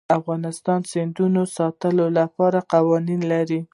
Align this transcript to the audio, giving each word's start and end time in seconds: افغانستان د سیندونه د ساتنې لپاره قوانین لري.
افغانستان 0.19 0.79
د 0.83 0.89
سیندونه 0.91 1.41
د 1.47 1.51
ساتنې 1.57 2.07
لپاره 2.19 2.59
قوانین 2.73 3.21
لري. 3.31 3.59